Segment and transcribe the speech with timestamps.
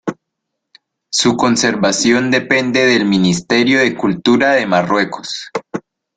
[1.13, 5.51] Su conservación depende del Ministerio de Cultura de Marruecos.